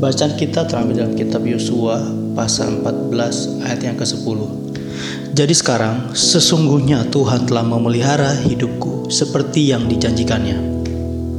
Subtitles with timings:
[0.00, 2.00] Bacaan kita terambil dalam kitab Yosua
[2.32, 4.38] pasal 14 ayat yang ke-10.
[5.36, 10.56] Jadi sekarang sesungguhnya Tuhan telah memelihara hidupku seperti yang dijanjikannya.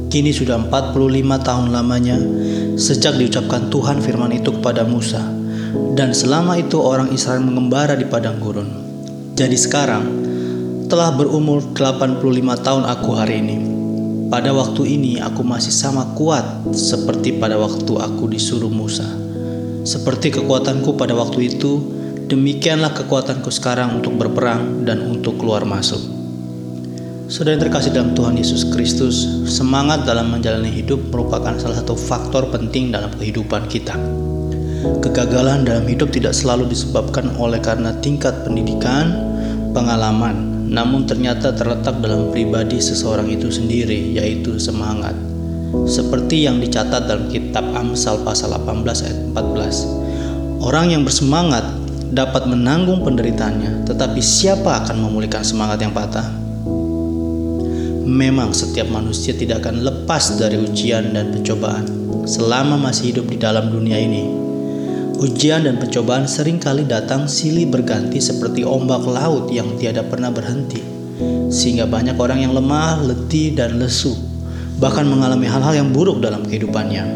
[0.06, 0.94] Kini sudah 45
[1.42, 2.14] tahun lamanya
[2.78, 5.26] sejak diucapkan Tuhan firman itu kepada Musa
[5.98, 8.70] dan selama itu orang Israel mengembara di padang gurun.
[9.34, 10.06] Jadi sekarang
[10.86, 12.22] telah berumur 85
[12.62, 13.81] tahun aku hari ini
[14.32, 19.04] pada waktu ini aku masih sama kuat seperti pada waktu aku disuruh Musa.
[19.84, 21.84] Seperti kekuatanku pada waktu itu,
[22.32, 26.00] demikianlah kekuatanku sekarang untuk berperang dan untuk keluar masuk.
[27.28, 32.48] Saudara yang terkasih dalam Tuhan Yesus Kristus, semangat dalam menjalani hidup merupakan salah satu faktor
[32.48, 34.00] penting dalam kehidupan kita.
[35.04, 39.12] Kegagalan dalam hidup tidak selalu disebabkan oleh karena tingkat pendidikan,
[39.76, 45.12] pengalaman, namun ternyata terletak dalam pribadi seseorang itu sendiri, yaitu semangat.
[45.84, 50.64] Seperti yang dicatat dalam kitab Amsal pasal 18 ayat 14.
[50.64, 51.64] Orang yang bersemangat
[52.08, 56.28] dapat menanggung penderitaannya, tetapi siapa akan memulihkan semangat yang patah?
[58.08, 61.84] Memang setiap manusia tidak akan lepas dari ujian dan pencobaan
[62.24, 64.41] selama masih hidup di dalam dunia ini.
[65.22, 70.82] Ujian dan pencobaan sering kali datang silih berganti seperti ombak laut yang tiada pernah berhenti,
[71.46, 74.18] sehingga banyak orang yang lemah, letih, dan lesu,
[74.82, 77.06] bahkan mengalami hal-hal yang buruk dalam kehidupannya.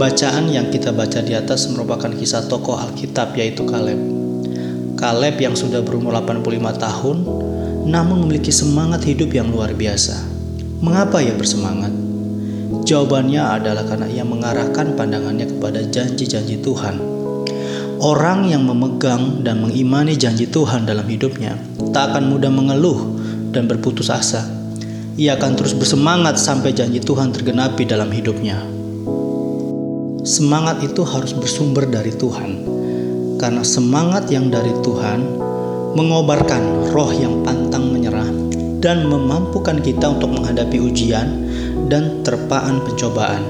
[0.00, 4.00] Bacaan yang kita baca di atas merupakan kisah tokoh Alkitab yaitu Kaleb.
[4.96, 7.16] Kaleb yang sudah berumur 85 tahun,
[7.84, 10.16] namun memiliki semangat hidup yang luar biasa.
[10.80, 12.01] Mengapa ia bersemangat?
[12.92, 17.00] Jawabannya adalah karena ia mengarahkan pandangannya kepada janji-janji Tuhan.
[18.04, 21.56] Orang yang memegang dan mengimani janji Tuhan dalam hidupnya
[21.96, 23.16] tak akan mudah mengeluh
[23.48, 24.44] dan berputus asa.
[25.16, 28.60] Ia akan terus bersemangat sampai janji Tuhan tergenapi dalam hidupnya.
[30.28, 32.60] Semangat itu harus bersumber dari Tuhan,
[33.40, 35.40] karena semangat yang dari Tuhan
[35.96, 38.28] mengobarkan roh yang pantang menyerah
[38.84, 41.40] dan memampukan kita untuk menghadapi ujian
[41.92, 43.44] dan terpaan pencobaan.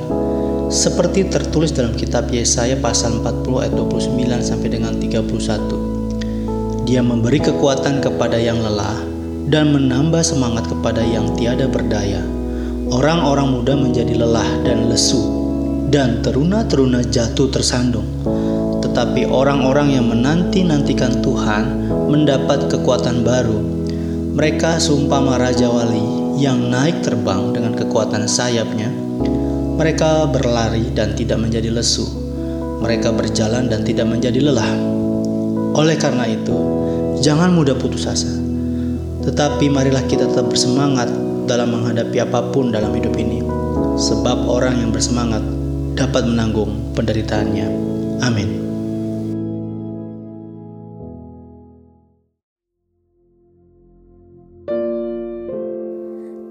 [0.66, 6.82] Seperti tertulis dalam kitab Yesaya pasal 40 ayat 29 sampai dengan 31.
[6.82, 8.98] Dia memberi kekuatan kepada yang lelah
[9.46, 12.18] dan menambah semangat kepada yang tiada berdaya.
[12.90, 15.22] Orang-orang muda menjadi lelah dan lesu
[15.94, 18.10] dan teruna-teruna jatuh tersandung.
[18.82, 23.60] Tetapi orang-orang yang menanti-nantikan Tuhan mendapat kekuatan baru.
[24.34, 28.90] Mereka seumpama raja wali yang naik terbang dengan kekuatan sayapnya.
[29.78, 32.02] Mereka berlari dan tidak menjadi lesu.
[32.82, 34.74] Mereka berjalan dan tidak menjadi lelah.
[35.78, 36.58] Oleh karena itu,
[37.22, 38.34] jangan mudah putus asa.
[39.22, 41.06] Tetapi marilah kita tetap bersemangat
[41.46, 43.38] dalam menghadapi apa pun dalam hidup ini.
[43.94, 45.46] Sebab orang yang bersemangat
[45.94, 47.66] dapat menanggung penderitaannya.
[48.18, 48.71] Amin.